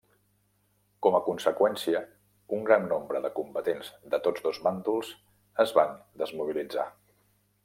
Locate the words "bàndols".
4.69-5.15